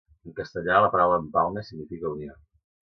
[0.29, 2.39] En castellà, la paraula "empalme" significa "unió".